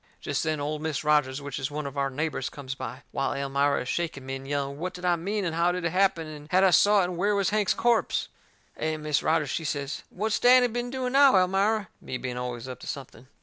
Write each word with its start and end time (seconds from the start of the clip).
Jest 0.19 0.43
then 0.43 0.59
Old 0.59 0.81
Mis' 0.81 1.03
Rogers, 1.03 1.43
which 1.43 1.59
is 1.59 1.69
one 1.69 1.85
of 1.85 1.95
our 1.95 2.09
neighbours, 2.09 2.49
comes 2.49 2.73
by, 2.73 3.03
while 3.11 3.33
Elmira 3.35 3.83
is 3.83 3.87
shaking 3.87 4.25
me 4.25 4.35
and 4.35 4.47
yelling 4.47 4.77
out 4.77 4.77
what 4.79 4.93
did 4.95 5.05
I 5.05 5.15
mean 5.15 5.45
and 5.45 5.53
how 5.53 5.71
did 5.71 5.85
it 5.85 5.91
happen 5.91 6.25
and 6.25 6.47
had 6.51 6.63
I 6.63 6.71
saw 6.71 7.01
it 7.01 7.03
and 7.03 7.17
where 7.17 7.35
was 7.35 7.51
Hank's 7.51 7.75
corpse? 7.75 8.27
And 8.75 9.03
Mis' 9.03 9.21
Rogers 9.21 9.51
she 9.51 9.63
says, 9.63 10.01
"What's 10.09 10.39
Danny 10.39 10.65
been 10.69 10.89
doing 10.89 11.13
now, 11.13 11.35
Elmira?" 11.37 11.89
me 12.01 12.17
being 12.17 12.35
always 12.39 12.67
up 12.67 12.79
to 12.79 12.87
something. 12.87 13.27